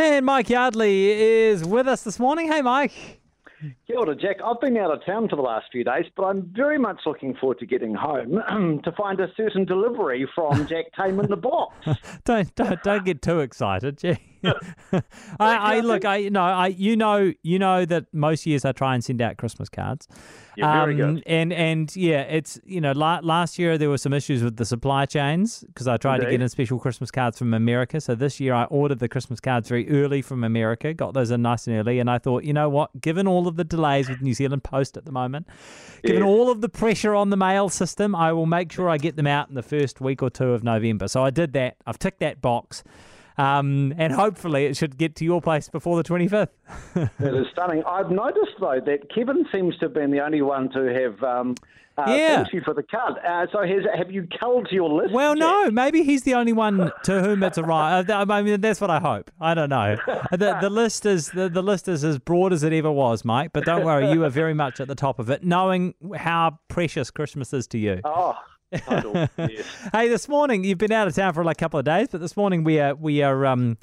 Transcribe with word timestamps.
And 0.00 0.24
Mike 0.24 0.48
Yardley 0.48 1.10
is 1.10 1.64
with 1.64 1.88
us 1.88 2.02
this 2.02 2.20
morning. 2.20 2.46
Hey, 2.46 2.62
Mike. 2.62 3.18
Kia 3.84 3.98
ora, 3.98 4.14
Jack. 4.14 4.36
I've 4.44 4.60
been 4.60 4.76
out 4.76 4.92
of 4.92 5.04
town 5.04 5.28
for 5.28 5.34
the 5.34 5.42
last 5.42 5.66
few 5.72 5.82
days, 5.82 6.04
but 6.16 6.22
I'm 6.22 6.42
very 6.54 6.78
much 6.78 7.00
looking 7.04 7.34
forward 7.34 7.58
to 7.58 7.66
getting 7.66 7.94
home 7.94 8.80
to 8.84 8.92
find 8.92 9.18
a 9.18 9.26
certain 9.36 9.64
delivery 9.64 10.28
from 10.36 10.66
Jack 10.68 10.84
Tame 10.96 11.18
in 11.18 11.28
the 11.28 11.36
box. 11.36 11.74
don't, 12.24 12.54
don't 12.54 12.80
don't 12.84 13.04
get 13.04 13.22
too 13.22 13.40
excited, 13.40 13.98
gee. 13.98 14.18
I, 14.92 15.00
I 15.40 15.80
look, 15.80 16.04
I 16.04 16.28
no, 16.28 16.42
I 16.42 16.68
you 16.68 16.96
know 16.96 17.32
you 17.42 17.58
know 17.58 17.84
that 17.84 18.06
most 18.12 18.46
years 18.46 18.64
I 18.64 18.72
try 18.72 18.94
and 18.94 19.02
send 19.04 19.20
out 19.20 19.36
Christmas 19.36 19.68
cards. 19.68 20.08
Yeah, 20.56 20.84
very 20.84 21.00
Um, 21.02 21.14
good. 21.16 21.24
And 21.26 21.52
and 21.52 21.94
yeah, 21.96 22.22
it's 22.22 22.58
you 22.64 22.80
know 22.80 22.92
la- 22.92 23.20
last 23.22 23.58
year 23.58 23.78
there 23.78 23.88
were 23.88 23.98
some 23.98 24.12
issues 24.12 24.42
with 24.42 24.56
the 24.56 24.64
supply 24.64 25.06
chains 25.06 25.64
because 25.68 25.86
I 25.86 25.96
tried 25.96 26.18
to 26.20 26.30
get 26.30 26.40
in 26.40 26.48
special 26.48 26.78
Christmas 26.78 27.10
cards 27.10 27.38
from 27.38 27.54
America. 27.54 28.00
So 28.00 28.14
this 28.14 28.40
year 28.40 28.54
I 28.54 28.64
ordered 28.64 28.98
the 28.98 29.08
Christmas 29.08 29.40
cards 29.40 29.68
very 29.68 29.88
early 29.90 30.20
from 30.22 30.42
America, 30.44 30.92
got 30.94 31.14
those 31.14 31.30
in 31.30 31.42
nice 31.42 31.66
and 31.66 31.76
early, 31.76 31.98
and 32.00 32.10
I 32.10 32.18
thought, 32.18 32.44
you 32.44 32.52
know 32.52 32.68
what, 32.68 33.00
given 33.00 33.26
all 33.28 33.46
of 33.46 33.56
the 33.56 33.64
delays 33.64 34.08
with 34.08 34.20
New 34.20 34.34
Zealand 34.34 34.64
Post 34.64 34.96
at 34.96 35.04
the 35.04 35.12
moment, 35.12 35.46
given 36.02 36.22
Yes. 36.22 36.28
all 36.28 36.50
of 36.50 36.60
the 36.60 36.68
pressure 36.68 37.14
on 37.14 37.30
the 37.30 37.36
mail 37.36 37.68
system, 37.68 38.14
I 38.16 38.32
will 38.32 38.46
make 38.46 38.72
sure 38.72 38.88
I 38.88 38.98
get 38.98 39.16
them 39.16 39.26
out 39.26 39.48
in 39.48 39.54
the 39.54 39.62
first 39.62 40.00
week 40.00 40.22
or 40.22 40.30
two 40.30 40.50
of 40.52 40.64
November. 40.64 41.06
So 41.08 41.22
I 41.24 41.30
did 41.30 41.52
that. 41.52 41.76
I've 41.86 41.98
ticked 41.98 42.20
that 42.20 42.40
box. 42.40 42.82
Um, 43.38 43.94
and 43.96 44.12
hopefully 44.12 44.66
it 44.66 44.76
should 44.76 44.98
get 44.98 45.14
to 45.16 45.24
your 45.24 45.40
place 45.40 45.68
before 45.68 45.96
the 45.96 46.04
25th. 46.04 46.48
It 47.20 47.34
is 47.34 47.46
stunning. 47.52 47.82
I've 47.86 48.10
noticed, 48.10 48.56
though, 48.60 48.80
that 48.84 49.12
Kevin 49.14 49.46
seems 49.52 49.76
to 49.78 49.86
have 49.86 49.94
been 49.94 50.10
the 50.10 50.20
only 50.20 50.42
one 50.42 50.68
to 50.70 50.92
have 50.92 51.22
um, 51.22 51.54
uh, 51.96 52.04
Yeah. 52.08 52.44
you 52.52 52.60
for 52.64 52.74
the 52.74 52.82
card. 52.82 53.14
Uh, 53.24 53.46
so 53.52 53.62
has, 53.62 53.84
have 53.96 54.10
you 54.10 54.26
culled 54.40 54.68
your 54.72 54.90
list? 54.90 55.12
Well, 55.14 55.34
Jack? 55.34 55.40
no, 55.40 55.70
maybe 55.70 56.02
he's 56.02 56.22
the 56.24 56.34
only 56.34 56.52
one 56.52 56.90
to 57.04 57.20
whom 57.22 57.42
it's 57.44 57.58
arrived. 57.58 58.10
I 58.10 58.42
mean, 58.42 58.60
that's 58.60 58.80
what 58.80 58.90
I 58.90 58.98
hope. 58.98 59.30
I 59.40 59.54
don't 59.54 59.70
know. 59.70 59.96
The, 60.32 60.58
the 60.60 60.70
list 60.70 61.06
is 61.06 61.30
the, 61.30 61.48
the 61.48 61.62
list 61.62 61.86
is 61.88 62.02
as 62.04 62.18
broad 62.18 62.52
as 62.52 62.62
it 62.64 62.72
ever 62.72 62.90
was, 62.90 63.24
Mike. 63.24 63.50
But 63.52 63.64
don't 63.64 63.84
worry, 63.84 64.10
you 64.10 64.24
are 64.24 64.30
very 64.30 64.54
much 64.54 64.80
at 64.80 64.88
the 64.88 64.94
top 64.96 65.18
of 65.20 65.30
it, 65.30 65.44
knowing 65.44 65.94
how 66.16 66.58
precious 66.68 67.10
Christmas 67.12 67.52
is 67.52 67.66
to 67.68 67.78
you. 67.78 68.00
Oh, 68.04 68.36
total. 68.76 69.28
yes. 69.38 69.66
Hey, 69.92 70.08
this 70.08 70.28
morning 70.28 70.64
you've 70.64 70.78
been 70.78 70.92
out 70.92 71.08
of 71.08 71.14
town 71.14 71.34
for 71.34 71.44
like 71.44 71.56
a 71.56 71.60
couple 71.60 71.78
of 71.78 71.84
days, 71.84 72.08
but 72.10 72.20
this 72.20 72.36
morning 72.36 72.64
we 72.64 72.78
are 72.80 72.94
we 72.94 73.22
are 73.22 73.46
um 73.46 73.78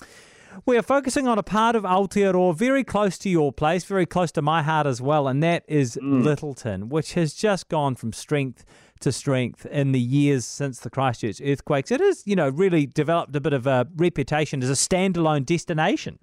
we 0.66 0.78
are 0.78 0.82
focusing 0.82 1.28
on 1.28 1.38
a 1.38 1.44
part 1.44 1.76
of 1.76 1.84
Aotearoa 1.84 2.56
very 2.56 2.84
close 2.84 3.18
to 3.20 3.30
your 3.30 3.52
place, 3.52 3.84
very 3.84 4.06
close 4.06 4.32
to 4.34 4.42
my 4.42 4.64
heart 4.64 4.88
as 4.88 5.02
well, 5.02 5.28
and 5.28 5.44
that 5.44 5.64
is 5.68 5.98
Lyttelton, 6.02 6.88
which 6.90 7.14
has 7.14 7.34
just 7.34 7.68
gone 7.68 7.96
from 7.96 8.14
strength 8.14 8.64
to 9.02 9.12
strength 9.12 9.66
in 9.66 9.92
the 9.92 10.00
years 10.00 10.46
since 10.46 10.80
the 10.80 10.90
Christchurch 10.90 11.42
earthquakes. 11.42 11.92
It 11.92 12.00
has, 12.00 12.24
you 12.26 12.36
know, 12.36 12.50
really 12.50 12.86
developed 12.86 13.36
a 13.36 13.42
bit 13.42 13.54
of 13.54 13.68
a 13.68 13.88
reputation 13.96 14.64
as 14.64 14.70
a 14.70 14.74
standalone 14.74 15.46
destination. 15.46 16.20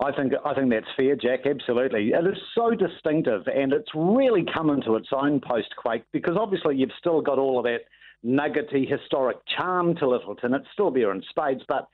I 0.00 0.10
think 0.12 0.32
I 0.44 0.54
think 0.54 0.70
that's 0.70 0.86
fair, 0.96 1.14
Jack. 1.16 1.46
Absolutely, 1.46 2.08
it 2.12 2.26
is 2.26 2.38
so 2.54 2.70
distinctive, 2.70 3.42
and 3.46 3.72
it's 3.72 3.90
really 3.94 4.44
come 4.52 4.70
into 4.70 4.96
its 4.96 5.08
own 5.12 5.40
post 5.40 5.74
quake 5.76 6.02
because 6.12 6.36
obviously 6.38 6.76
you've 6.76 6.90
still 6.98 7.20
got 7.20 7.38
all 7.38 7.58
of 7.58 7.64
that 7.64 7.82
nuggety 8.24 8.84
historic 8.86 9.36
charm 9.56 9.94
to 9.96 10.04
Lyttelton. 10.06 10.54
It's 10.56 10.66
still 10.72 10.90
there 10.90 11.12
in 11.12 11.22
spades, 11.30 11.62
but 11.68 11.88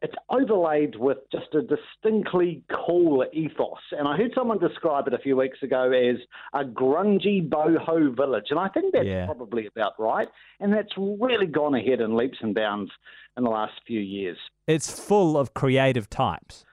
it's 0.00 0.14
overlaid 0.30 0.96
with 0.96 1.18
just 1.30 1.54
a 1.54 1.62
distinctly 1.62 2.64
cool 2.86 3.24
ethos. 3.32 3.78
And 3.92 4.08
I 4.08 4.16
heard 4.16 4.32
someone 4.34 4.58
describe 4.58 5.06
it 5.06 5.14
a 5.14 5.18
few 5.18 5.36
weeks 5.36 5.58
ago 5.62 5.92
as 5.92 6.16
a 6.54 6.64
grungy 6.64 7.48
boho 7.48 8.16
village, 8.16 8.46
and 8.50 8.58
I 8.58 8.68
think 8.68 8.92
that's 8.92 9.06
Yeah. 9.06 9.26
probably 9.26 9.68
about 9.68 9.92
right. 10.00 10.28
And 10.58 10.72
that's 10.72 10.92
really 10.98 11.46
gone 11.46 11.74
ahead 11.76 12.00
in 12.00 12.16
leaps 12.16 12.38
and 12.40 12.52
bounds 12.54 12.90
in 13.36 13.44
the 13.44 13.50
last 13.50 13.74
few 13.86 14.00
years. 14.00 14.38
It's 14.66 14.90
full 15.06 15.36
of 15.38 15.54
creative 15.54 16.10
types. 16.10 16.64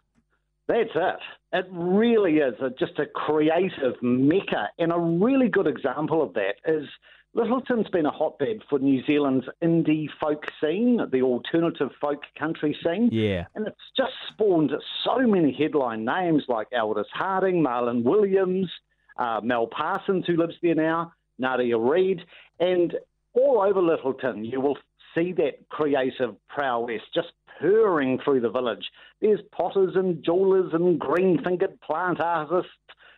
That's 0.70 0.92
it. 0.94 1.16
It 1.52 1.66
really 1.72 2.36
is 2.36 2.54
a, 2.62 2.70
just 2.70 3.00
a 3.00 3.08
creative 3.08 3.96
mecca. 4.04 4.70
And 4.78 4.92
a 4.92 5.00
really 5.00 5.50
good 5.50 5.66
example 5.66 6.22
of 6.22 6.36
that 6.36 6.58
is 6.64 6.88
Lyttelton's 7.36 7.90
been 7.90 8.06
a 8.06 8.12
hotbed 8.12 8.62
for 8.70 8.78
New 8.78 9.04
Zealand's 9.06 9.48
indie 9.64 10.08
folk 10.22 10.46
scene, 10.62 11.00
the 11.12 11.24
alternative 11.24 11.90
folk 12.00 12.22
country 12.38 12.78
scene. 12.84 13.10
Yeah. 13.12 13.46
And 13.56 13.66
it's 13.66 13.78
just 13.98 14.14
spawned 14.32 14.72
so 15.04 15.18
many 15.26 15.52
headline 15.52 16.06
names 16.06 16.44
like 16.48 16.68
Aldous 16.72 17.08
Harding, 17.14 17.64
Marlon 17.64 18.04
Williams, 18.04 18.70
uh, 19.18 19.42
Mel 19.44 19.66
Parsons, 19.66 20.26
who 20.28 20.38
lives 20.38 20.56
there 20.62 20.76
now, 20.76 21.14
Nadia 21.40 21.80
Reid. 21.80 22.22
And 22.60 22.94
all 23.34 23.60
over 23.60 23.82
Lyttelton, 23.82 24.46
you 24.46 24.62
will 24.62 24.78
see 25.16 25.34
that 25.34 25.68
creative 25.70 26.36
prowess 26.48 27.02
just 27.12 27.30
purring 27.60 28.20
through 28.24 28.42
the 28.42 28.50
village. 28.50 28.86
There's 29.22 29.40
potters 29.52 29.96
and 29.96 30.24
jewelers 30.24 30.72
and 30.74 31.00
green 31.00 31.42
fingered 31.44 31.80
plant 31.82 32.20
artists. 32.20 32.72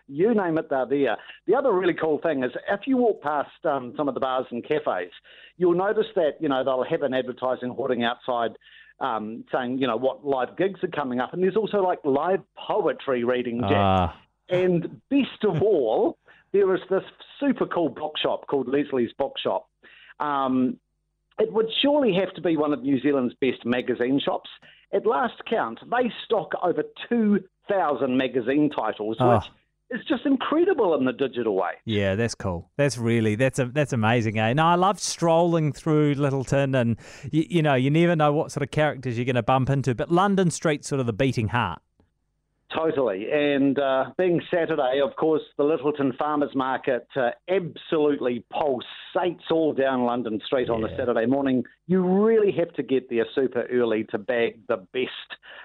You 0.08 0.34
name 0.34 0.58
it, 0.58 0.70
they're 0.70 0.86
there. 0.86 1.18
The 1.48 1.56
other 1.56 1.72
really 1.72 1.94
cool 1.94 2.20
thing 2.20 2.44
is 2.44 2.52
if 2.70 2.82
you 2.86 2.98
walk 2.98 3.22
past 3.22 3.66
um, 3.66 3.94
some 3.96 4.08
of 4.08 4.14
the 4.14 4.20
bars 4.20 4.46
and 4.52 4.64
cafes, 4.64 5.12
you'll 5.58 5.76
notice 5.76 6.08
that 6.16 6.34
you 6.40 6.50
know 6.50 6.64
they'll 6.64 6.84
have 6.84 7.04
an 7.04 7.14
advertising 7.14 7.70
hoarding 7.70 8.04
outside 8.04 8.52
um, 9.00 9.44
saying 9.52 9.78
you 9.78 9.88
know 9.88 9.98
what 9.98 10.26
live 10.26 10.58
gigs 10.58 10.84
are 10.84 10.90
coming 10.90 11.20
up, 11.20 11.34
and 11.34 11.42
there's 11.42 11.56
also 11.56 11.82
like 11.82 12.00
live 12.04 12.42
poetry 12.58 13.24
reading. 13.24 13.62
Jack. 13.62 13.72
Ah. 13.72 14.18
And 14.50 15.02
best 15.10 15.44
of 15.44 15.62
all, 15.62 16.18
there 16.52 16.76
is 16.76 16.82
this 16.90 17.04
super 17.40 17.66
cool 17.66 17.88
bookshop 17.88 18.48
called 18.48 18.68
Leslie's 18.68 19.14
Bookshop. 19.18 19.70
Um, 20.20 20.78
it 21.42 21.52
would 21.52 21.68
surely 21.82 22.14
have 22.14 22.34
to 22.36 22.42
be 22.42 22.56
one 22.56 22.72
of 22.74 22.82
New 22.84 23.00
Zealand's 23.02 23.34
best 23.42 23.66
magazine 23.66 24.20
shops. 24.24 24.50
At 24.94 25.06
last 25.06 25.42
count, 25.50 25.80
they 25.90 26.12
stock 26.26 26.52
over 26.62 26.84
2,000 27.10 28.18
magazine 28.18 28.70
titles, 28.70 29.18
Oh. 29.20 29.36
which 29.36 29.44
is 30.00 30.06
just 30.08 30.26
incredible 30.26 30.96
in 30.96 31.06
the 31.06 31.14
digital 31.14 31.56
way. 31.56 31.72
Yeah, 31.86 32.16
that's 32.16 32.36
cool. 32.36 32.70
That's 32.78 32.98
really 32.98 33.36
that's 33.36 33.60
a 33.60 33.66
that's 33.66 33.94
amazing, 33.94 34.38
eh? 34.40 34.54
No, 34.54 34.66
I 34.66 34.76
love 34.76 35.00
strolling 35.00 35.74
through 35.74 36.16
Lyttelton, 36.16 36.80
and 36.80 36.98
you, 37.32 37.46
you 37.50 37.62
know, 37.62 37.76
you 37.76 37.90
never 37.90 38.16
know 38.16 38.32
what 38.34 38.52
sort 38.52 38.64
of 38.64 38.72
characters 38.72 39.18
you're 39.18 39.26
going 39.26 39.36
to 39.36 39.44
bump 39.44 39.70
into. 39.70 39.96
But 39.96 40.12
London 40.12 40.50
Street's 40.52 40.88
sort 40.88 41.00
of 41.02 41.06
the 41.08 41.14
beating 41.14 41.50
heart. 41.50 41.82
Totally. 42.76 43.28
And 43.32 43.78
uh, 43.78 44.12
being 44.18 44.42
Saturday, 44.50 45.02
of 45.04 45.16
course, 45.18 45.42
the 45.58 45.64
Lyttelton 45.64 46.16
Farmers 46.18 46.56
Market 46.56 47.06
uh, 47.18 47.32
absolutely 47.50 48.46
pulsates 48.54 49.52
all 49.52 49.74
down 49.74 50.06
London 50.06 50.40
Street 50.46 50.70
on 50.70 50.84
a 50.84 50.96
Saturday 50.96 51.26
morning. 51.26 51.64
You 51.88 52.02
really 52.02 52.52
have 52.54 52.72
to 52.74 52.84
get 52.84 53.10
there 53.10 53.26
super 53.36 53.64
early 53.64 54.06
to 54.12 54.18
bag 54.18 54.62
the 54.70 54.78
best. 54.94 55.10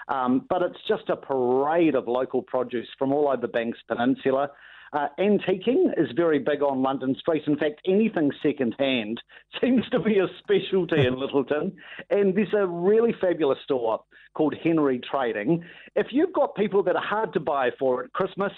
Um, 0.09 0.47
but 0.49 0.63
it's 0.63 0.79
just 0.89 1.09
a 1.09 1.17
parade 1.17 1.95
of 1.95 2.09
local 2.09 2.43
produce 2.43 2.89
from 2.99 3.13
all 3.13 3.29
over 3.29 3.47
Banks 3.47 3.79
Peninsula. 3.87 4.51
Uh, 4.97 5.09
antiquing 5.19 5.93
is 5.99 6.09
very 6.17 6.39
big 6.39 6.63
on 6.63 6.83
London 6.83 7.15
Street. 7.21 7.43
In 7.47 7.59
fact, 7.59 7.83
anything 7.87 8.31
second-hand 8.43 9.21
seems 9.61 9.87
to 9.91 9.99
be 9.99 10.19
a 10.19 10.27
specialty 10.39 11.07
in 11.07 11.15
Lyttelton. 11.17 11.73
And 12.09 12.35
there's 12.35 12.55
a 12.57 12.67
really 12.67 13.15
fabulous 13.21 13.59
store 13.63 14.01
called 14.33 14.55
Henry 14.65 14.99
Trading. 14.99 15.63
If 15.97 16.07
you've 16.13 16.33
got 16.33 16.55
people 16.55 16.83
that 16.85 16.97
are 16.97 17.05
hard 17.05 17.35
to 17.35 17.41
buy 17.41 17.73
for 17.79 18.05
at 18.05 18.13
Christmas, 18.15 18.53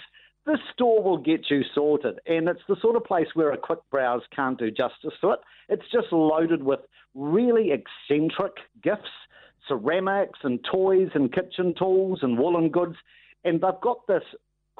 this 0.45 0.59
store 0.71 1.03
will 1.03 1.17
get 1.17 1.49
you 1.49 1.63
sorted. 1.75 2.19
And 2.25 2.47
it's 2.47 2.61
the 2.69 2.77
sort 2.81 2.95
of 2.95 3.03
place 3.03 3.27
where 3.33 3.51
a 3.51 3.57
quick 3.57 3.79
browse 3.91 4.21
can't 4.33 4.57
do 4.57 4.71
justice 4.71 5.19
to 5.19 5.31
it. 5.31 5.39
It's 5.67 5.91
just 5.91 6.13
loaded 6.13 6.63
with 6.63 6.79
really 7.15 7.71
eccentric 7.73 8.53
gifts, 8.81 9.11
ceramics 9.67 10.39
and 10.43 10.65
toys 10.71 11.09
and 11.15 11.33
kitchen 11.33 11.75
tools 11.77 12.19
and 12.21 12.39
woolen 12.39 12.69
goods. 12.69 12.95
And 13.43 13.55
they've 13.55 13.81
got 13.81 14.07
this 14.07 14.23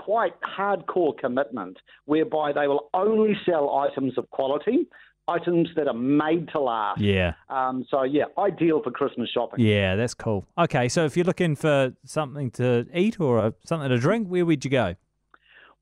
quite 0.05 0.33
hardcore 0.57 1.17
commitment 1.17 1.77
whereby 2.05 2.51
they 2.53 2.67
will 2.67 2.89
only 2.93 3.33
sell 3.45 3.65
items 3.85 4.17
of 4.17 4.29
quality, 4.29 4.87
items 5.27 5.69
that 5.75 5.87
are 5.87 5.93
made 5.93 6.47
to 6.53 6.59
last. 6.59 7.01
Yeah, 7.01 7.33
Um, 7.49 7.85
so, 7.91 8.03
yeah, 8.03 8.25
ideal 8.37 8.81
for 8.83 8.91
Christmas 8.91 9.29
shopping. 9.29 9.59
yeah, 9.63 9.95
that's 9.95 10.13
cool. 10.15 10.45
Okay, 10.57 10.89
so 10.89 11.05
if 11.05 11.15
you're 11.15 11.25
looking 11.25 11.55
for 11.55 11.93
something 12.05 12.49
to 12.51 12.87
eat 12.93 13.19
or 13.19 13.37
a, 13.39 13.53
something 13.65 13.89
to 13.89 13.97
drink, 13.99 14.27
where 14.27 14.45
would 14.45 14.63
you 14.65 14.71
go? 14.71 14.95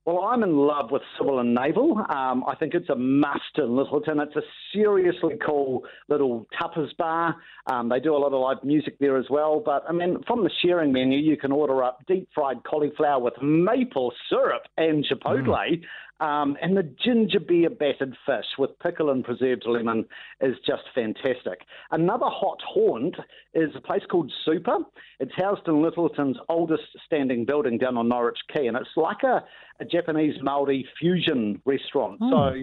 Well, 0.08 0.24
I'm 0.24 0.42
in 0.42 0.56
love 0.56 0.90
with 0.90 1.02
Civil 1.18 1.40
and 1.40 1.54
Naval. 1.54 1.98
Um, 1.98 2.46
I 2.48 2.56
think 2.58 2.74
it's 2.74 2.88
a 2.88 2.96
must 2.96 3.42
in 3.58 3.66
Lyttelton. 3.66 4.26
It's 4.26 4.38
a 4.38 4.42
seriously 4.74 5.34
cool 5.46 5.84
little 6.08 6.48
tapas 6.58 6.96
bar. 6.96 7.36
Um, 7.70 7.90
they 7.90 8.00
do 8.00 8.16
a 8.16 8.18
lot 8.18 8.32
of 8.32 8.40
live 8.40 8.64
music 8.64 8.98
there 9.02 9.18
as 9.18 9.26
well. 9.30 9.62
But 9.64 9.84
I 9.86 9.92
mean, 9.92 10.24
from 10.26 10.46
the 10.46 10.50
sharing 10.62 10.94
menu, 10.94 11.20
you 11.20 11.36
can 11.36 11.52
order 11.52 11.84
up 11.84 12.06
deep 12.08 12.30
fried 12.34 12.64
cauliflower 12.64 13.22
with 13.22 13.34
maple 13.42 14.14
syrup 14.30 14.62
and 14.78 15.06
chipotle. 15.06 15.82
Um, 16.20 16.58
and 16.62 16.76
the 16.76 16.90
ginger 17.04 17.40
beer 17.40 17.70
battered 17.70 18.16
fish 18.26 18.46
with 18.58 18.78
pickle 18.80 19.12
and 19.12 19.24
preserved 19.24 19.66
lemon 19.68 20.06
is 20.42 20.56
just 20.66 20.84
fantastic. 20.96 21.62
Another 21.92 22.26
hot 22.26 22.60
haunt 22.68 23.16
is 23.54 23.70
a 23.76 23.82
place 23.82 24.02
called 24.10 24.32
Super. 24.44 24.78
It's 25.20 25.32
housed 25.36 25.68
in 25.68 25.76
Lyttelton's 25.76 26.40
oldest 26.50 26.84
standing 27.06 27.46
building 27.46 27.78
down 27.78 27.98
on 27.98 28.10
Norwich 28.10 28.40
Quay, 28.52 28.68
and 28.68 28.78
it's 28.78 28.90
like 28.96 29.24
a, 29.24 29.44
a 29.80 29.86
Japanese 29.86 30.36
Maori 30.42 30.88
fusion 31.00 31.62
restaurant. 31.66 32.20
So 32.20 32.54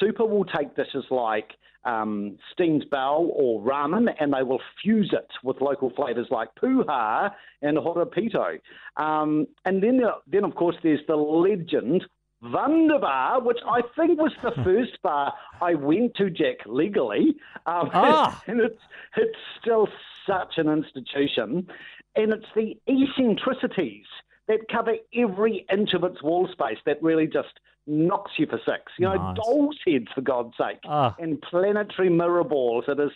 Super 0.00 0.24
will 0.24 0.44
take 0.44 0.74
dishes 0.74 1.04
like 1.10 1.52
um, 1.84 2.38
steamed 2.52 2.86
bao 2.90 3.28
or 3.32 3.60
ramen, 3.60 4.08
and 4.18 4.32
they 4.32 4.42
will 4.42 4.60
fuse 4.82 5.10
it 5.12 5.28
with 5.42 5.60
local 5.60 5.90
flavours 5.94 6.28
like 6.30 6.48
puha 6.60 7.30
and 7.62 7.76
horopito. 7.76 8.58
Um, 8.96 9.46
and 9.64 9.82
then, 9.82 10.00
then 10.26 10.44
of 10.44 10.54
course, 10.54 10.76
there's 10.82 11.00
the 11.06 11.16
legend 11.16 12.04
Wunderbar, 12.44 13.40
which 13.42 13.58
I 13.66 13.80
think 13.96 14.20
was 14.20 14.32
the 14.42 14.52
first 14.62 15.00
bar 15.02 15.32
I 15.60 15.74
went 15.74 16.14
to, 16.16 16.30
Jack, 16.30 16.58
legally. 16.66 17.36
Um, 17.66 17.90
ah. 17.92 18.42
And 18.46 18.60
it's, 18.60 18.80
it's 19.16 19.38
still 19.60 19.88
such 20.26 20.58
an 20.58 20.68
institution. 20.68 21.68
And 22.16 22.32
it's 22.32 22.46
the 22.54 22.78
eccentricities 22.86 24.06
that 24.46 24.68
cover 24.70 24.96
every 25.14 25.66
inch 25.72 25.94
of 25.94 26.04
its 26.04 26.22
wall 26.22 26.48
space 26.52 26.78
that 26.86 27.02
really 27.02 27.26
just 27.26 27.60
knocks 27.86 28.32
you 28.38 28.46
for 28.46 28.60
six. 28.64 28.92
You 28.98 29.06
know, 29.06 29.14
nice. 29.14 29.36
doll's 29.36 29.78
heads, 29.86 30.08
for 30.14 30.20
God's 30.20 30.56
sake, 30.56 30.78
ah. 30.86 31.14
and 31.18 31.40
planetary 31.40 32.10
mirror 32.10 32.44
balls. 32.44 32.84
It 32.88 33.00
is 33.00 33.10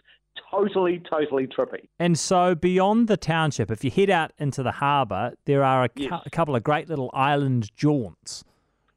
totally, 0.51 1.03
totally 1.11 1.47
trippy. 1.47 1.89
And 1.99 2.19
so 2.19 2.55
beyond 2.55 3.09
the 3.09 3.17
township, 3.17 3.71
if 3.71 3.85
you 3.85 3.91
head 3.91 4.11
out 4.11 4.33
into 4.39 4.63
the 4.63 4.73
harbour, 4.73 5.35
there 5.45 5.63
are 5.63 5.85
a, 5.85 5.91
yes. 5.97 6.11
cu- 6.11 6.21
a 6.27 6.31
couple 6.31 6.57
of 6.57 6.63
great 6.63 6.89
little 6.89 7.11
island 7.13 7.71
jaunts. 7.77 8.45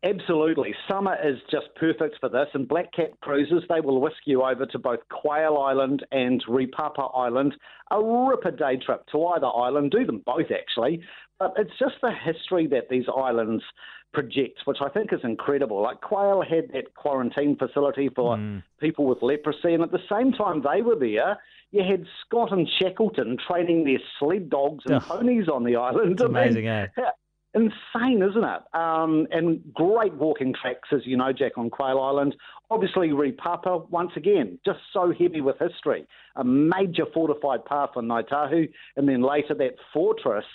Absolutely. 0.04 0.74
Summer 0.90 1.16
is 1.24 1.38
just 1.52 1.68
perfect 1.76 2.18
for 2.20 2.28
this. 2.28 2.48
And 2.54 2.68
Black 2.68 2.92
Cat 2.92 3.12
Cruises, 3.22 3.64
they 3.70 3.82
will 3.82 4.02
whisk 4.02 4.18
you 4.26 4.42
over 4.42 4.66
to 4.66 4.80
both 4.80 5.00
Quail 5.10 5.58
Island 5.58 6.04
and 6.12 6.44
Ripapa 6.48 7.16
Island. 7.16 7.54
A 7.92 8.02
ripper 8.02 8.52
day 8.52 8.78
trip 8.84 9.06
to 9.12 9.26
either 9.28 9.46
island. 9.46 9.92
Do 9.92 10.06
them 10.06 10.24
both, 10.26 10.48
actually. 10.52 11.02
But 11.38 11.54
it's 11.58 11.78
just 11.78 11.96
the 12.02 12.12
history 12.12 12.66
that 12.68 12.90
these 12.90 13.06
islands 13.16 13.64
project, 14.12 14.62
which 14.66 14.80
I 14.82 14.90
think 14.90 15.14
is 15.14 15.20
incredible. 15.24 15.82
Like 15.82 16.02
Quail 16.02 16.42
had 16.42 16.72
that 16.74 16.96
quarantine 16.96 17.56
facility 17.56 18.10
for 18.16 18.38
mm. 18.38 18.64
people 18.80 19.06
with 19.06 19.22
leprosy. 19.22 19.74
And 19.74 19.84
at 19.84 19.92
the 19.92 20.02
same 20.12 20.32
time 20.32 20.64
they 20.64 20.82
were 20.82 20.98
there, 20.98 21.38
you 21.72 21.84
had 21.84 22.06
Scott 22.26 22.52
and 22.52 22.68
Shackleton 22.80 23.38
training 23.48 23.86
their 23.86 24.00
sled 24.20 24.50
dogs 24.50 24.84
and 24.88 25.02
ponies 25.02 25.48
on 25.48 25.64
the 25.64 25.76
island. 25.76 26.14
It's 26.14 26.22
amazing, 26.22 26.68
I 26.68 26.82
mean, 26.82 26.90
eh? 26.98 27.10
Insane, 27.54 28.24
isn't 28.24 28.44
it? 28.44 28.62
Um, 28.74 29.28
and 29.32 29.62
great 29.74 30.14
walking 30.14 30.54
tracks, 30.54 30.88
as 30.94 31.02
you 31.06 31.18
know, 31.18 31.34
Jack, 31.34 31.58
on 31.58 31.70
Quail 31.70 32.00
Island. 32.00 32.34
Obviously, 32.70 33.10
Ripapa, 33.10 33.90
once 33.90 34.12
again, 34.16 34.58
just 34.66 34.80
so 34.94 35.12
heavy 35.12 35.42
with 35.42 35.58
history. 35.60 36.06
A 36.38 36.46
major 36.46 37.04
fortified 37.14 37.66
path 37.66 37.90
on 37.98 38.06
Ngāi 38.06 38.28
Tahu, 38.30 38.70
and 38.96 39.10
then 39.10 39.22
later 39.22 39.54
that 39.56 39.76
fortress 39.94 40.46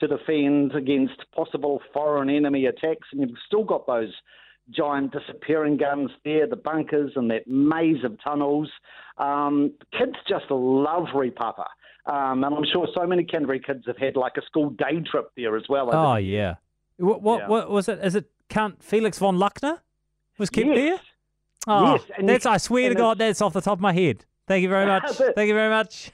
to 0.00 0.08
defend 0.08 0.74
against 0.74 1.30
possible 1.34 1.82
foreign 1.92 2.30
enemy 2.30 2.64
attacks. 2.64 3.08
And 3.12 3.20
you've 3.20 3.38
still 3.46 3.64
got 3.64 3.86
those 3.86 4.12
giant 4.70 5.12
disappearing 5.12 5.76
guns 5.76 6.10
there, 6.24 6.46
the 6.46 6.56
bunkers, 6.56 7.12
and 7.16 7.30
that 7.30 7.46
maze 7.46 8.02
of 8.02 8.16
tunnels. 8.24 8.70
Um, 9.18 9.72
kids 9.92 10.16
just 10.26 10.46
love 10.50 11.08
Ripapa. 11.14 11.66
Um, 12.06 12.44
and 12.44 12.54
I'm 12.54 12.64
sure 12.72 12.88
so 12.94 13.06
many 13.06 13.24
Canterbury 13.24 13.60
kids 13.60 13.84
have 13.86 13.98
had 13.98 14.16
like 14.16 14.36
a 14.36 14.42
school 14.46 14.70
day 14.70 15.00
trip 15.10 15.30
there 15.36 15.56
as 15.56 15.64
well. 15.68 15.90
Oh 15.92 16.16
yeah. 16.16 16.54
What 16.98 17.20
what, 17.20 17.40
yeah. 17.40 17.48
what 17.48 17.70
was 17.70 17.88
it? 17.88 17.98
Is 18.02 18.14
it 18.14 18.30
Count 18.48 18.82
Felix 18.82 19.18
von 19.18 19.36
Luckner 19.36 19.80
was 20.38 20.50
kept 20.50 20.68
yes. 20.68 20.76
there? 20.76 21.00
Oh, 21.66 21.94
yes. 21.94 22.02
And 22.16 22.28
that's 22.28 22.46
I 22.46 22.58
swear 22.58 22.88
to 22.88 22.94
God, 22.94 23.18
that's 23.18 23.42
off 23.42 23.52
the 23.52 23.60
top 23.60 23.78
of 23.78 23.80
my 23.80 23.92
head. 23.92 24.24
Thank 24.46 24.62
you 24.62 24.68
very 24.68 24.86
much. 24.86 25.10
Thank 25.34 25.48
you 25.48 25.54
very 25.54 25.70
much. 25.70 26.12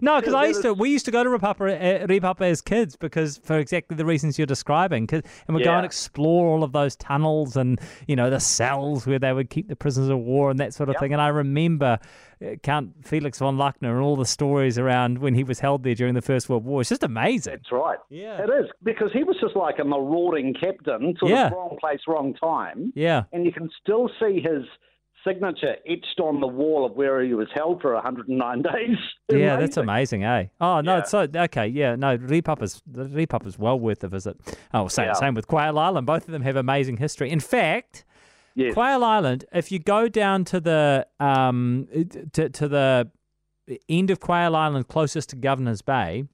no, 0.00 0.18
because 0.18 0.32
I 0.32 0.46
used 0.46 0.62
to, 0.62 0.72
we 0.72 0.88
used 0.88 1.04
to 1.04 1.10
go 1.10 1.22
to 1.22 1.28
Ripapa, 1.28 2.40
uh, 2.40 2.44
as 2.44 2.62
kids 2.62 2.96
because 2.96 3.38
for 3.38 3.58
exactly 3.58 3.96
the 3.96 4.06
reasons 4.06 4.38
you're 4.38 4.46
describing. 4.46 5.06
Cause, 5.06 5.22
and 5.46 5.54
we'd 5.54 5.64
yeah. 5.64 5.72
go 5.72 5.76
and 5.76 5.84
explore 5.84 6.48
all 6.48 6.64
of 6.64 6.72
those 6.72 6.96
tunnels 6.96 7.56
and, 7.56 7.78
you 8.06 8.16
know, 8.16 8.30
the 8.30 8.40
cells 8.40 9.06
where 9.06 9.18
they 9.18 9.32
would 9.32 9.50
keep 9.50 9.68
the 9.68 9.76
prisoners 9.76 10.08
of 10.08 10.18
war 10.18 10.50
and 10.50 10.58
that 10.58 10.72
sort 10.72 10.88
of 10.88 10.94
yep. 10.94 11.00
thing. 11.00 11.12
And 11.12 11.20
I 11.20 11.28
remember 11.28 11.98
uh, 12.42 12.54
Count 12.62 12.94
Felix 13.06 13.38
von 13.38 13.58
Luckner 13.58 13.90
and 13.90 14.00
all 14.00 14.16
the 14.16 14.24
stories 14.24 14.78
around 14.78 15.18
when 15.18 15.34
he 15.34 15.44
was 15.44 15.60
held 15.60 15.82
there 15.82 15.94
during 15.94 16.14
the 16.14 16.22
First 16.22 16.48
World 16.48 16.64
War. 16.64 16.80
It's 16.80 16.88
just 16.88 17.02
amazing. 17.02 17.56
That's 17.56 17.72
right. 17.72 17.98
Yeah. 18.08 18.42
It 18.42 18.48
is 18.48 18.70
because 18.82 19.10
he 19.12 19.22
was 19.22 19.36
just 19.38 19.54
like 19.54 19.78
a 19.78 19.84
marauding 19.84 20.54
captain, 20.54 21.14
sort 21.18 21.32
yeah. 21.32 21.48
of 21.48 21.52
wrong 21.52 21.76
place, 21.78 22.00
wrong 22.08 22.32
time. 22.34 22.92
Yeah. 22.94 23.24
And 23.34 23.44
you 23.44 23.52
can 23.52 23.68
still 23.82 24.10
see 24.18 24.40
his 24.40 24.64
signature 25.26 25.76
etched 25.88 26.20
on 26.20 26.40
the 26.40 26.46
wall 26.46 26.84
of 26.84 26.92
where 26.92 27.22
he 27.22 27.34
was 27.34 27.48
held 27.54 27.80
for 27.80 27.94
109 27.94 28.62
days. 28.62 28.72
Amazing. 28.72 28.98
Yeah, 29.28 29.56
that's 29.56 29.76
amazing, 29.76 30.24
eh? 30.24 30.46
Oh 30.60 30.80
no, 30.80 30.94
yeah. 30.94 30.98
it's 31.00 31.10
so 31.10 31.26
okay. 31.34 31.66
Yeah, 31.66 31.96
no, 31.96 32.16
Ripapa's 32.16 32.82
is 32.94 33.54
is 33.54 33.58
well 33.58 33.78
worth 33.78 34.04
a 34.04 34.08
visit. 34.08 34.36
Oh, 34.74 34.88
same 34.88 35.06
yeah. 35.06 35.12
same 35.14 35.34
with 35.34 35.46
Quail 35.46 35.78
Island. 35.78 36.06
Both 36.06 36.26
of 36.26 36.32
them 36.32 36.42
have 36.42 36.56
amazing 36.56 36.98
history. 36.98 37.30
In 37.30 37.40
fact. 37.40 38.04
Yes. 38.56 38.74
Quail 38.74 39.04
Island, 39.04 39.44
if 39.52 39.70
you 39.70 39.78
go 39.78 40.08
down 40.08 40.44
to 40.46 40.58
the 40.58 41.06
um, 41.20 41.86
to, 42.32 42.48
to 42.48 42.66
the 42.66 43.08
end 43.88 44.10
of 44.10 44.18
Quail 44.18 44.56
Island 44.56 44.88
closest 44.88 45.30
to 45.30 45.36
Governor's 45.36 45.82
Bay, 45.82 46.24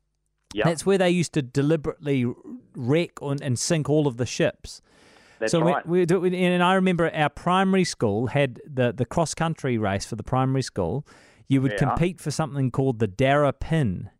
yep. 0.54 0.64
that's 0.64 0.86
where 0.86 0.96
they 0.96 1.10
used 1.10 1.34
to 1.34 1.42
deliberately 1.42 2.26
wreck 2.74 3.20
and 3.20 3.58
sink 3.58 3.90
all 3.90 4.06
of 4.06 4.16
the 4.16 4.26
ships. 4.26 4.80
That's 5.38 5.52
so 5.52 5.60
right. 5.60 5.86
We, 5.86 6.04
we, 6.04 6.44
and 6.44 6.62
I 6.62 6.74
remember 6.74 7.10
our 7.14 7.28
primary 7.28 7.84
school 7.84 8.28
had 8.28 8.60
the, 8.66 8.92
the 8.92 9.04
cross 9.04 9.34
country 9.34 9.78
race 9.78 10.06
for 10.06 10.16
the 10.16 10.22
primary 10.22 10.62
school. 10.62 11.06
You 11.48 11.62
would 11.62 11.72
yeah. 11.72 11.78
compete 11.78 12.20
for 12.20 12.30
something 12.30 12.70
called 12.70 12.98
the 12.98 13.06
Darra 13.06 13.52
Pin 13.52 14.10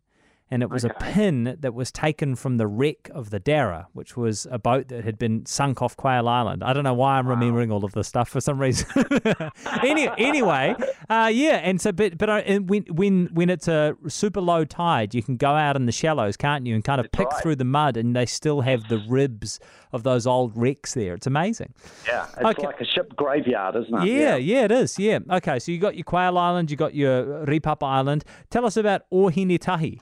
and 0.49 0.63
it 0.63 0.69
was 0.69 0.85
okay. 0.85 0.93
a 0.95 1.13
pin 1.13 1.57
that 1.59 1.73
was 1.73 1.91
taken 1.91 2.35
from 2.35 2.57
the 2.57 2.67
wreck 2.67 3.09
of 3.13 3.29
the 3.31 3.39
Dara, 3.39 3.87
which 3.93 4.15
was 4.15 4.47
a 4.49 4.57
boat 4.57 4.87
that 4.87 5.03
had 5.03 5.17
been 5.17 5.45
sunk 5.45 5.81
off 5.81 5.97
Quail 5.97 6.27
Island. 6.27 6.63
I 6.63 6.73
don't 6.73 6.83
know 6.83 6.93
why 6.93 7.17
I'm 7.17 7.25
wow. 7.25 7.31
remembering 7.31 7.71
all 7.71 7.83
of 7.83 7.91
this 7.91 8.07
stuff 8.07 8.29
for 8.29 8.39
some 8.39 8.59
reason. 8.59 8.87
Any, 9.83 10.07
anyway, 10.17 10.75
uh, 11.09 11.29
yeah, 11.33 11.57
and 11.57 11.81
so 11.81 11.91
but 11.91 12.17
but 12.17 12.29
uh, 12.29 12.59
when 12.59 12.83
when 12.89 13.29
when 13.33 13.49
it's 13.49 13.67
a 13.67 13.95
super 14.07 14.39
low 14.39 14.63
tide, 14.63 15.13
you 15.13 15.21
can 15.21 15.35
go 15.35 15.51
out 15.51 15.75
in 15.75 15.85
the 15.85 15.91
shallows, 15.91 16.37
can't 16.37 16.65
you, 16.65 16.75
and 16.75 16.83
kind 16.83 16.99
of 17.01 17.05
That's 17.11 17.17
pick 17.17 17.29
right. 17.29 17.43
through 17.43 17.55
the 17.57 17.65
mud, 17.65 17.97
and 17.97 18.15
they 18.15 18.25
still 18.25 18.61
have 18.61 18.87
the 18.87 19.03
ribs 19.09 19.59
of 19.91 20.03
those 20.03 20.25
old 20.25 20.55
wrecks 20.55 20.93
there. 20.93 21.13
It's 21.13 21.27
amazing. 21.27 21.73
Yeah, 22.07 22.25
it's 22.37 22.45
okay. 22.45 22.65
like 22.65 22.79
a 22.79 22.85
ship 22.85 23.15
graveyard, 23.15 23.75
isn't 23.75 23.93
it? 24.01 24.07
Yeah, 24.07 24.35
yeah, 24.35 24.35
yeah, 24.35 24.63
it 24.65 24.71
is. 24.71 24.97
Yeah. 24.97 25.19
Okay, 25.29 25.59
so 25.59 25.71
you 25.71 25.79
got 25.79 25.95
your 25.95 26.03
Quail 26.03 26.37
Island, 26.37 26.71
you 26.71 26.77
got 26.77 26.93
your 26.93 27.45
Ripapa 27.45 27.83
Island. 27.83 28.23
Tell 28.49 28.65
us 28.65 28.77
about 28.77 29.09
Ohinetahi. 29.11 29.99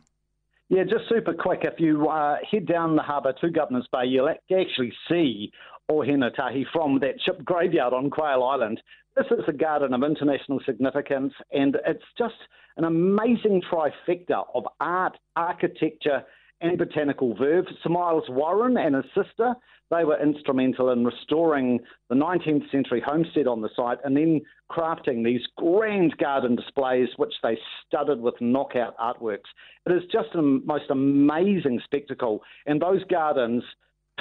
Yeah, 0.70 0.84
just 0.84 1.08
super 1.08 1.34
quick. 1.34 1.60
If 1.64 1.80
you 1.80 2.08
uh, 2.08 2.38
head 2.50 2.66
down 2.66 2.96
the 2.96 3.04
harbour 3.04 3.34
to 3.42 3.50
Governor's 3.52 3.88
Bay, 3.92 4.06
you'll 4.06 4.30
actually 4.30 4.92
see 5.08 5.52
Ohinetahi 5.92 6.64
from 6.74 7.00
that 7.02 7.22
ship 7.24 7.46
graveyard 7.46 7.94
on 7.94 8.10
Quail 8.10 8.44
Island. 8.44 8.82
This 9.16 9.28
is 9.28 9.44
a 9.48 9.54
garden 9.54 9.94
of 9.94 10.04
international 10.04 10.60
significance, 10.66 11.34
and 11.52 11.78
it's 11.86 12.04
just 12.18 12.34
an 12.78 12.84
amazing 12.84 13.62
trifecta 13.72 14.44
of 14.56 14.64
art, 14.80 15.18
architecture, 15.36 16.24
and 16.66 16.78
botanical 16.78 17.36
verve. 17.36 17.66
Sir 17.84 17.90
Miles 17.90 18.26
Warren 18.30 18.78
and 18.78 18.96
his 18.96 19.06
sister 19.16 19.56
they 19.92 20.04
were 20.04 20.22
instrumental 20.22 20.90
in 20.90 21.06
restoring 21.06 21.80
the 22.10 22.16
19th 22.16 22.70
century 22.72 23.04
homestead 23.06 23.48
on 23.48 23.62
the 23.62 23.70
site 23.76 24.00
and 24.04 24.18
then 24.18 24.42
crafting 24.72 25.24
these 25.24 25.42
grand 25.58 26.18
garden 26.18 26.56
displays, 26.56 27.10
which 27.18 27.34
they 27.44 27.58
studded 27.86 28.20
with 28.20 28.34
knockout 28.42 28.98
artworks. 28.98 29.50
It 29.86 29.92
is 29.92 30.04
just 30.12 30.30
a 30.34 30.42
most 30.42 30.90
amazing 30.90 31.82
spectacle, 31.84 32.42
and 32.66 32.82
those 32.82 33.04
gardens 33.06 33.64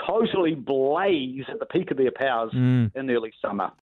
totally 0.07 0.55
blaze 0.55 1.45
at 1.49 1.61
the 1.61 1.67
peak 1.67 1.91
of 1.91 1.97
their 1.97 2.11
powers 2.11 2.53
mm. 2.55 2.91
in 2.95 3.11
early 3.11 3.33
summer. 3.41 3.71